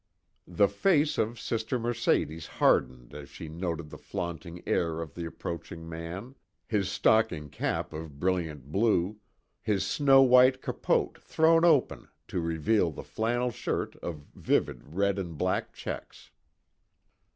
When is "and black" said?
15.19-15.71